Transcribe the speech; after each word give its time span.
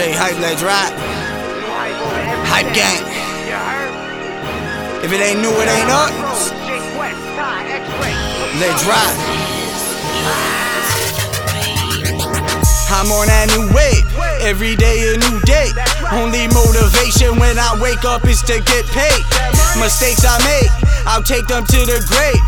Hype, 0.00 0.40
let's 0.40 0.62
ride. 0.62 0.96
Hype 2.48 2.72
gang. 2.72 3.04
If 5.04 5.12
it 5.12 5.20
ain't 5.20 5.40
new, 5.42 5.52
it 5.52 5.68
ain't 5.68 5.90
us. 5.92 6.48
Let's 8.56 8.80
ride. 8.88 9.16
I'm 12.88 13.12
on 13.12 13.28
that 13.28 13.52
new 13.52 13.68
wave. 13.76 14.08
Every 14.40 14.72
day 14.72 15.04
a 15.12 15.20
new 15.20 15.36
day. 15.44 15.68
Only 16.16 16.48
motivation 16.48 17.36
when 17.36 17.60
I 17.60 17.76
wake 17.76 18.04
up 18.08 18.24
is 18.24 18.40
to 18.48 18.56
get 18.56 18.88
paid. 18.96 19.24
Mistakes 19.76 20.24
I 20.24 20.40
make, 20.48 20.72
I'll 21.04 21.22
take 21.22 21.44
them 21.44 21.64
to 21.64 21.80
the 21.84 22.00
grave. 22.08 22.40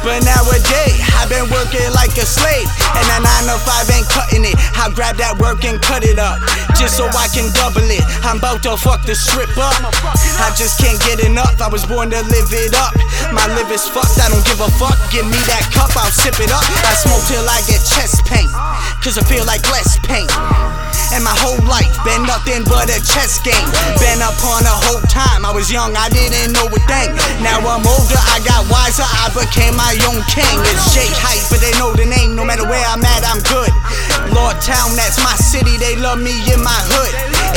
But 0.00 0.24
nowadays, 0.24 0.96
I've 1.12 1.28
been 1.28 1.44
working 1.52 1.84
like 1.92 2.16
a 2.16 2.24
slave. 2.24 2.68
And 2.96 3.04
that 3.04 3.20
9 3.20 3.52
to 3.52 3.60
5 3.60 3.90
ain't 3.92 4.08
cutting 4.08 4.29
grab 5.00 5.16
that 5.16 5.32
work 5.40 5.64
and 5.64 5.80
cut 5.80 6.04
it 6.04 6.20
up. 6.20 6.36
Just 6.76 7.00
so 7.00 7.08
I 7.16 7.24
can 7.32 7.48
double 7.56 7.88
it. 7.88 8.04
I'm 8.20 8.36
about 8.36 8.60
to 8.68 8.76
fuck 8.76 9.00
the 9.08 9.16
strip 9.16 9.48
up. 9.56 9.72
I 10.44 10.52
just 10.60 10.76
can't 10.76 11.00
get 11.08 11.24
enough. 11.24 11.56
I 11.56 11.72
was 11.72 11.88
born 11.88 12.12
to 12.12 12.20
live 12.28 12.52
it 12.52 12.76
up. 12.76 12.92
My 13.32 13.48
liver's 13.56 13.88
fucked, 13.88 14.20
I 14.20 14.28
don't 14.28 14.44
give 14.44 14.60
a 14.60 14.68
fuck. 14.76 15.00
Give 15.08 15.24
me 15.24 15.40
that 15.48 15.64
cup, 15.72 15.88
I'll 15.96 16.12
sip 16.12 16.36
it 16.36 16.52
up. 16.52 16.60
I 16.84 16.92
smoke 17.00 17.24
till 17.32 17.40
I 17.48 17.64
get 17.64 17.80
chest 17.80 18.28
pain. 18.28 18.52
Cause 19.00 19.16
I 19.16 19.24
feel 19.24 19.48
like 19.48 19.64
less 19.72 19.96
pain. 20.04 20.28
And 21.16 21.24
my 21.24 21.32
whole 21.32 21.58
life 21.64 21.88
been 22.04 22.28
nothing 22.28 22.68
but 22.68 22.92
a 22.92 23.00
chess 23.00 23.40
game. 23.40 23.56
Been 24.04 24.20
up 24.20 24.36
on 24.44 24.68
the 24.68 24.76
whole 24.84 25.00
time. 25.08 25.48
I 25.48 25.50
was 25.50 25.72
young, 25.72 25.96
I 25.96 26.12
didn't 26.12 26.52
know 26.52 26.68
a 26.68 26.80
thing. 26.84 27.16
Now 27.40 27.56
I'm 27.64 27.88
older, 27.88 28.20
I 28.20 28.36
got 28.44 28.68
wiser, 28.68 29.08
I 29.08 29.32
became 29.32 29.80
my 29.80 29.96
own 30.12 30.20
king. 30.28 30.60
It's 30.68 30.92
J 30.92 31.08
Hype, 31.08 31.48
but 31.48 31.64
they 31.64 31.72
know 31.80 31.96
the 31.96 32.04
name. 32.04 32.36
No 32.36 32.44
matter 32.44 32.68
where 32.68 32.84
I'm 32.84 33.00
at, 33.00 33.24
I'm 33.24 33.40
good. 33.48 33.72
Town, 34.60 34.94
that's 34.94 35.16
my 35.24 35.34
city, 35.36 35.78
they 35.78 35.96
love 35.96 36.20
me 36.20 36.36
in 36.52 36.60
my 36.62 36.80
hood. 36.92 37.14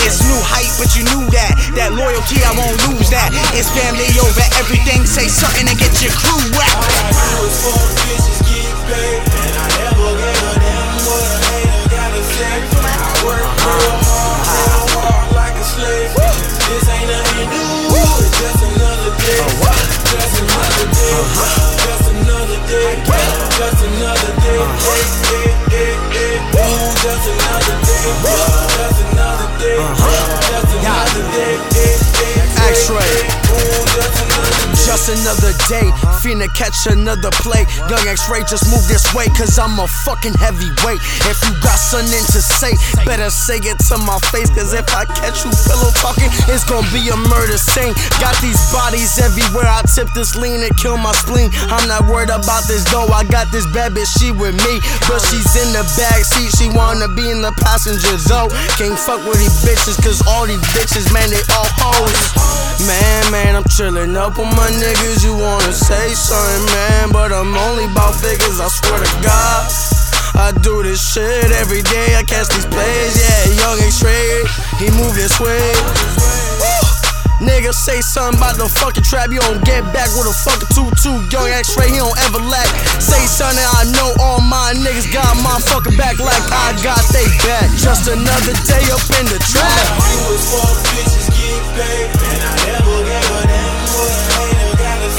It's 0.07 0.23
new 0.23 0.39
hype, 0.39 0.71
but 0.79 0.95
you 0.95 1.03
knew 1.03 1.27
that. 1.35 1.51
That 1.75 1.91
loyalty, 1.91 2.39
I 2.39 2.55
won't 2.55 2.79
lose 2.87 3.11
that. 3.11 3.27
It's 3.51 3.67
family 3.75 4.07
over 4.23 4.47
everything. 4.55 5.05
Say 5.05 5.27
something 5.27 5.67
and 5.67 5.77
get 5.77 5.99
your 5.99 6.15
crew 6.15 6.39
wet. 6.55 6.71
Just 27.03 27.27
another 27.27 27.81
day, 27.83 28.52
finna 36.23 36.47
catch 36.55 36.87
another 36.87 37.29
play. 37.43 37.67
Young 37.91 38.07
X 38.07 38.29
Ray, 38.31 38.41
just 38.47 38.71
move 38.71 38.87
this 38.87 39.03
way, 39.13 39.27
cause 39.35 39.59
I'm 39.59 39.75
a 39.79 39.87
fucking 40.07 40.33
heavyweight. 40.39 41.01
If 41.27 41.37
you 41.43 41.51
got 41.59 41.75
something 41.75 42.23
to 42.31 42.39
say, 42.39 42.71
better 43.03 43.29
say 43.29 43.59
it 43.59 43.77
to 43.91 43.97
my 43.99 44.17
face, 44.31 44.49
cause 44.55 44.71
if 44.73 44.87
I 44.95 45.03
catch 45.05 45.43
you 45.43 45.51
pillow 45.67 45.91
talking, 45.99 46.31
it's 46.47 46.63
gonna 46.63 46.87
be 46.95 47.03
a 47.11 47.17
murder 47.17 47.59
scene. 47.59 47.91
Got 48.23 48.39
these 48.39 48.59
bodies 48.71 49.19
everywhere, 49.19 49.67
I 49.67 49.83
tip 49.91 50.07
this 50.15 50.35
lean 50.39 50.63
and 50.63 50.73
kill 50.79 50.97
my 50.97 51.11
spleen. 51.11 51.51
I'm 51.67 51.87
not 51.87 52.07
worried 52.07 52.31
about 52.31 52.63
this 52.71 52.87
though, 52.87 53.11
I 53.11 53.27
got 53.27 53.51
this 53.51 53.67
bad 53.75 53.91
bitch, 53.91 54.07
she 54.07 54.31
with 54.31 54.55
me. 54.63 54.79
But 55.11 55.19
she's 55.27 55.51
in 55.59 55.75
the 55.75 55.83
back 55.99 56.23
seat, 56.23 56.55
she 56.55 56.71
wanna 56.71 57.11
be 57.11 57.27
in 57.27 57.43
the 57.43 57.51
passenger 57.59 58.15
though. 58.31 58.47
Can't 58.79 58.95
fuck 58.95 59.19
with 59.27 59.39
these 59.43 59.59
bitches, 59.67 59.99
cause 59.99 60.23
all 60.31 60.47
these 60.47 60.63
bitches, 60.71 61.11
man, 61.11 61.27
they 61.27 61.43
all 61.51 61.67
hoes. 61.75 62.63
Man, 62.87 63.31
man, 63.31 63.55
I'm 63.55 63.63
chillin' 63.69 64.15
up 64.15 64.39
on 64.39 64.49
my 64.55 64.67
niggas. 64.93 65.23
You 65.23 65.33
wanna 65.33 65.73
say 65.73 66.13
something, 66.13 66.65
man, 66.73 67.11
but 67.11 67.31
I'm 67.31 67.55
only 67.55 67.85
about 67.85 68.15
figures, 68.15 68.59
I 68.59 68.67
swear 68.67 68.99
to 68.99 69.11
God. 69.21 69.65
I 70.35 70.51
do 70.61 70.83
this 70.83 71.01
shit 71.01 71.51
every 71.61 71.81
day, 71.81 72.15
I 72.15 72.23
catch 72.23 72.49
these 72.49 72.65
plays, 72.65 73.13
yeah, 73.17 73.53
young 73.53 73.79
and 73.79 73.93
straight, 73.93 74.47
he 74.81 74.89
move 74.97 75.13
this 75.15 75.39
way. 75.39 75.73
Nigga 77.41 77.73
say 77.73 77.99
something 77.99 78.39
about 78.39 78.55
the 78.55 78.69
fucking 78.69 79.03
trap, 79.03 79.29
you 79.29 79.39
don't 79.41 79.63
get 79.65 79.83
back 79.91 80.07
with 80.15 80.31
a 80.31 80.35
fucking 80.47 80.71
2-2. 80.71 81.27
Young 81.27 81.49
X-Ray, 81.51 81.91
he 81.91 81.97
don't 81.99 82.17
ever 82.23 82.39
lack. 82.39 82.71
Say 83.03 83.19
something, 83.27 83.59
I 83.59 83.83
know 83.91 84.15
all 84.23 84.39
my 84.39 84.71
niggas 84.79 85.11
got 85.11 85.35
my 85.43 85.59
fucking 85.67 85.97
back 85.97 86.23
like 86.23 86.39
I 86.49 86.71
got 86.79 87.03
they 87.11 87.27
back. 87.43 87.67
Just 87.75 88.07
another 88.07 88.55
day 88.63 88.87
up 88.95 89.03
in 89.19 89.27
the 89.27 89.39
trap. 89.43 89.83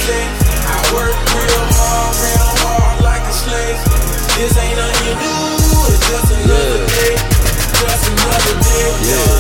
I 0.06 0.76
work 0.92 1.16
real 1.32 1.64
hard, 1.72 2.12
real 2.20 2.50
hard 2.60 3.00
like 3.00 3.22
a 3.24 3.32
slave. 3.32 3.80
This 4.36 4.52
ain't 4.58 4.76
nothing 4.76 5.16
new, 5.16 5.48
it's 5.88 6.04
just 6.12 6.28
another 6.28 6.84
day. 6.92 7.16
Just 7.80 8.04
another 8.12 8.54
day, 8.60 8.88
just 9.00 9.33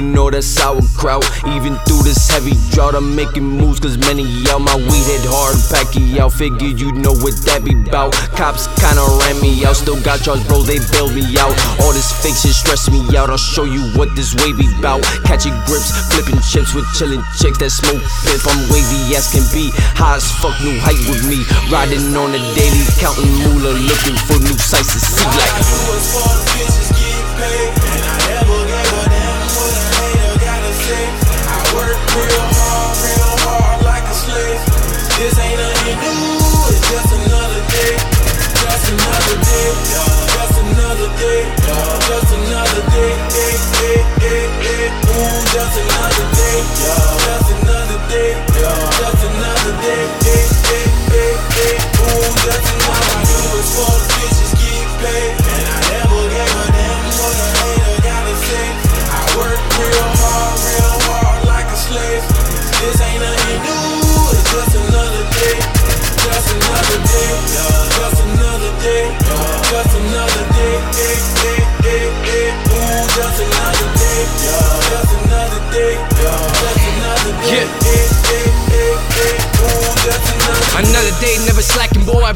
Moving 0.00 0.16
all 0.16 0.30
that 0.30 0.42
sauerkraut. 0.42 1.20
Even 1.52 1.76
through 1.84 2.08
this 2.08 2.24
heavy 2.32 2.56
drought, 2.72 2.94
I'm 2.96 3.14
making 3.14 3.44
moves. 3.44 3.80
Cause 3.80 3.98
many 3.98 4.24
y'all, 4.48 4.58
my 4.58 4.72
weed 4.72 5.04
hit 5.04 5.28
hard. 5.28 5.60
Packy 5.68 6.16
out. 6.16 6.32
Figure 6.32 6.72
you 6.72 6.92
know 6.96 7.12
what 7.20 7.36
that 7.44 7.60
be 7.64 7.76
bout. 7.76 8.16
Cops 8.32 8.64
kinda 8.80 9.04
ran 9.20 9.36
me 9.44 9.60
out. 9.68 9.76
Still 9.76 10.00
got 10.00 10.24
charge, 10.24 10.40
bro. 10.48 10.64
They 10.64 10.80
bailed 10.88 11.12
me 11.12 11.36
out. 11.36 11.52
All 11.84 11.92
this 11.92 12.08
fake 12.24 12.32
shit 12.32 12.56
stress 12.56 12.88
me 12.88 13.04
out. 13.12 13.28
I'll 13.28 13.36
show 13.36 13.68
you 13.68 13.92
what 13.92 14.08
this 14.16 14.32
way 14.40 14.56
be 14.56 14.72
bout. 14.80 15.04
Catching 15.28 15.52
grips, 15.68 15.92
flipping 16.08 16.40
chips 16.48 16.72
with 16.72 16.88
chillin' 16.96 17.20
chicks 17.36 17.60
that 17.60 17.68
smoke 17.68 18.00
piff. 18.24 18.40
I'm 18.48 18.56
wavy 18.72 19.12
as 19.12 19.28
can 19.28 19.44
be. 19.52 19.68
High 20.00 20.16
as 20.16 20.24
fuck, 20.40 20.56
new 20.64 20.80
height 20.80 21.00
with 21.12 21.28
me. 21.28 21.44
Riding 21.68 22.16
on 22.16 22.32
the 22.32 22.40
daily, 22.56 22.88
counting 22.96 23.28
moolah. 23.44 23.76
Looking 23.76 24.16
for 24.24 24.40
new 24.40 24.56
sights 24.56 24.96
to 24.96 25.00
see. 25.00 25.28
Like, 25.28 25.60
do 25.60 25.76
is 25.92 26.08
for 26.08 26.24
the 26.24 26.40
bitches 26.56 26.88
get 26.96 27.20
paid. 27.36 27.68
And 27.84 28.04
I 28.08 28.16
never 28.32 28.59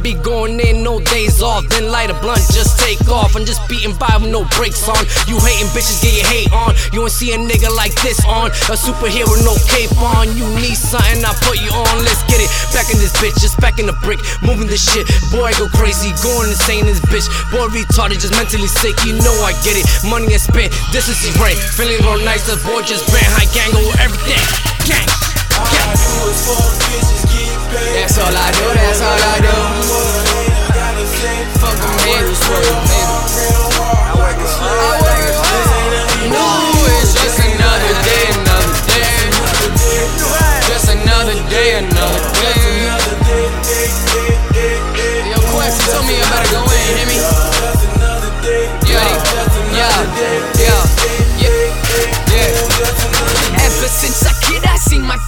be 0.05 0.13
going 0.21 0.61
in, 0.61 0.85
no 0.85 1.01
days 1.01 1.41
off. 1.41 1.65
Then 1.73 1.89
light 1.89 2.13
a 2.13 2.17
blunt, 2.21 2.45
just 2.53 2.77
take 2.79 3.01
off. 3.09 3.33
I'm 3.35 3.49
just 3.49 3.65
beating 3.73 3.97
by 3.97 4.13
with 4.21 4.29
no 4.29 4.45
brakes 4.53 4.85
on. 4.85 5.01
You 5.25 5.41
hating 5.41 5.73
bitches, 5.73 6.05
get 6.05 6.13
your 6.13 6.29
hate 6.29 6.53
on. 6.53 6.77
You 6.93 7.01
won't 7.01 7.17
see 7.17 7.33
a 7.33 7.41
nigga 7.41 7.73
like 7.73 7.97
this 8.05 8.21
on. 8.29 8.53
A 8.69 8.77
superhero, 8.77 9.33
no 9.49 9.57
cape 9.65 9.97
on. 9.97 10.29
You 10.37 10.45
need 10.61 10.77
something, 10.77 11.25
I 11.25 11.33
put 11.41 11.57
you 11.57 11.73
on. 11.73 12.05
Let's 12.05 12.21
get 12.29 12.45
it. 12.45 12.53
Back 12.77 12.93
in 12.93 13.01
this 13.01 13.17
bitch, 13.17 13.41
just 13.41 13.57
back 13.65 13.81
in 13.81 13.89
the 13.89 13.97
brick. 14.05 14.21
Moving 14.45 14.69
this 14.69 14.85
shit. 14.85 15.09
Boy, 15.33 15.49
I 15.49 15.53
go 15.57 15.73
crazy, 15.73 16.13
going 16.21 16.53
insane, 16.53 16.85
this 16.85 17.01
bitch. 17.09 17.25
Boy, 17.49 17.73
retarded, 17.73 18.21
just 18.21 18.37
mentally 18.37 18.69
sick. 18.69 18.93
You 19.09 19.17
know 19.25 19.35
I 19.41 19.57
get 19.65 19.81
it. 19.81 19.89
Money 20.05 20.37
and 20.37 20.43
spent, 20.43 20.77
this 20.93 21.09
is 21.09 21.17
his 21.25 21.33
rent. 21.41 21.57
Feeling 21.81 21.97
real 22.05 22.21
nice, 22.29 22.45
the 22.45 22.61
boy 22.69 22.85
just 22.85 23.09
brand 23.09 23.33
high 23.33 23.49
gang 23.57 23.73
over 23.73 23.97
everything. 24.05 24.45
Gang. 24.85 25.44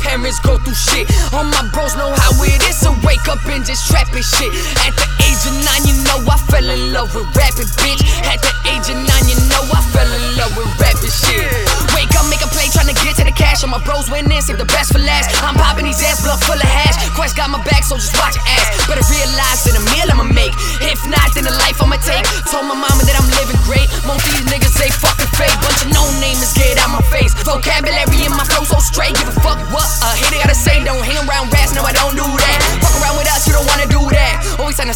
Parents 0.06 0.38
go 0.41 0.56
through 0.62 0.79
shit. 0.79 1.11
All 1.35 1.44
my 1.44 1.67
bros 1.75 1.99
know 1.99 2.14
how 2.14 2.31
it 2.47 2.62
is 2.70 2.79
to 2.87 2.94
wake 3.03 3.26
up 3.26 3.43
and 3.50 3.67
just 3.67 3.91
trapping 3.91 4.23
shit. 4.23 4.55
At 4.87 4.94
the 4.94 5.06
age 5.26 5.43
of 5.50 5.55
nine, 5.67 5.82
you 5.82 5.94
know 6.06 6.23
I 6.31 6.38
fell 6.47 6.67
in 6.67 6.94
love 6.94 7.11
with 7.14 7.26
rapping, 7.35 7.70
bitch. 7.82 8.03
At 8.31 8.38
the 8.41 8.53
age 8.70 8.87
of 8.87 8.99
nine, 9.03 9.26
you 9.26 9.37
know 9.50 9.62
I 9.67 9.82
fell 9.91 10.06
in 10.06 10.25
love 10.38 10.55
with 10.55 10.70
rapping 10.79 11.11
shit. 11.11 11.43
Wake 11.94 12.14
up, 12.14 12.26
make 12.31 12.43
a 12.43 12.49
play, 12.55 12.70
tryna 12.70 12.94
get 13.03 13.19
to 13.19 13.25
the 13.26 13.35
cash. 13.35 13.67
All 13.67 13.70
my 13.70 13.82
bros 13.82 14.08
winning, 14.11 14.41
save 14.41 14.58
the 14.58 14.69
best 14.69 14.93
for 14.94 15.03
last. 15.03 15.35
I'm 15.43 15.58
popping 15.58 15.87
these 15.91 16.00
ass, 16.06 16.23
blood 16.23 16.38
full 16.47 16.59
of 16.59 16.70
hash. 16.70 16.97
Quest 17.19 17.35
got 17.37 17.50
my 17.50 17.62
back, 17.67 17.82
so 17.82 17.99
just 17.99 18.14
watch 18.17 18.38
your 18.38 18.47
ass. 18.47 18.87
Better 18.87 19.05
realize 19.11 19.67
that 19.67 19.75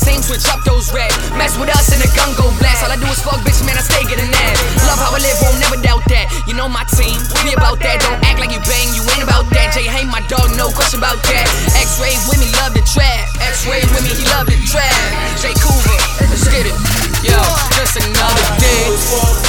same 0.01 0.25
switch 0.25 0.49
up 0.49 0.65
those 0.65 0.89
red. 0.97 1.13
Mess 1.37 1.61
with 1.61 1.69
us 1.69 1.93
and 1.93 2.01
the 2.01 2.09
gun 2.17 2.33
go 2.41 2.49
blast. 2.57 2.81
All 2.83 2.93
I 2.93 2.97
do 2.97 3.07
is 3.13 3.21
fuck, 3.21 3.45
bitch, 3.45 3.61
man, 3.69 3.77
I 3.77 3.85
stay 3.85 4.03
getting 4.09 4.33
that. 4.33 4.53
Love 4.89 5.01
how 5.01 5.13
I 5.13 5.21
live, 5.21 5.37
won't 5.45 5.61
never 5.61 5.77
doubt 5.85 6.05
that. 6.09 6.33
You 6.49 6.57
know 6.57 6.69
my 6.69 6.85
team, 6.97 7.21
we 7.45 7.53
about 7.53 7.79
that. 7.85 8.01
Don't 8.01 8.19
act 8.25 8.41
like 8.41 8.51
you 8.51 8.63
bang, 8.65 8.89
you 8.97 9.05
ain't 9.13 9.25
about 9.25 9.47
that. 9.53 9.77
Jay, 9.77 9.85
hey, 9.85 10.09
my 10.09 10.25
dog, 10.33 10.49
no 10.57 10.73
question 10.73 10.99
about 10.99 11.21
that. 11.29 11.47
X-ray 11.77 12.17
with 12.27 12.41
me, 12.41 12.49
love 12.59 12.73
the 12.73 12.83
trap. 12.89 13.29
X-ray 13.45 13.85
with 13.93 14.03
me, 14.03 14.13
he 14.17 14.25
love 14.33 14.49
the 14.49 14.57
trap. 14.65 14.97
Jay 15.39 15.53
Coover, 15.61 15.99
let's 16.25 16.49
get 16.49 16.65
it. 16.65 16.77
Yo, 17.21 17.37
just 17.77 18.01
another 18.01 18.47
day. 18.57 18.89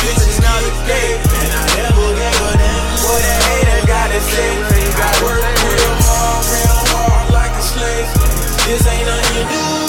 bitches 0.03 0.37
another 0.43 0.75
day. 0.83 1.15
I 1.15 1.63
never 1.79 2.11
a 2.11 2.31
what 3.07 3.23
a 3.23 3.35
hater 3.47 3.87
gotta 3.87 4.19
say. 4.19 4.51
Work 5.23 5.39
hard, 6.03 6.43
hard 6.91 7.31
like 7.31 7.55
a 7.55 7.63
slave. 7.63 8.07
This 8.67 8.85
ain't 8.87 9.07
nothing 9.07 9.47
new, 9.47 9.80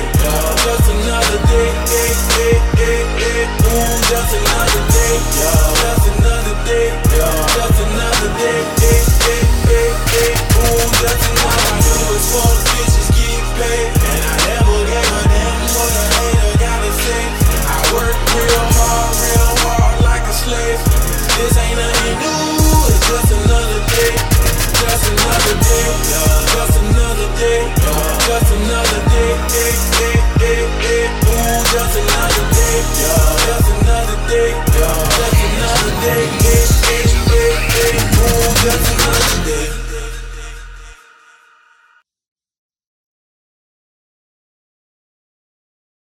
just 0.00 0.90
another 0.90 1.38
day. 1.46 1.70
Eh, 1.70 2.14
eh, 2.40 2.58
eh, 2.78 3.26
eh. 3.26 3.66
Ooh, 3.68 3.94
just 4.10 4.34
another 4.34 4.82
day, 4.90 5.14
just 5.38 6.03